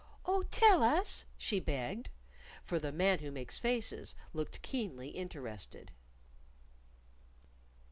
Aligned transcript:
"Oh, 0.25 0.41
tell 0.49 0.81
us!" 0.81 1.25
she 1.37 1.59
begged. 1.59 2.09
For 2.63 2.79
the 2.79 2.91
Man 2.91 3.19
Who 3.19 3.29
Makes 3.29 3.59
Faces 3.59 4.15
looked 4.33 4.63
keenly 4.63 5.09
interested. 5.09 5.91